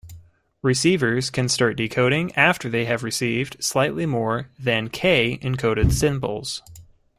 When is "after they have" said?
2.35-3.03